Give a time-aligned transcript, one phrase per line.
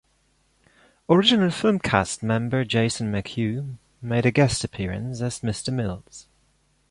[1.07, 5.71] Original film cast member Jason McHugh made a guest appearance as Mr.
[5.71, 6.25] Mills.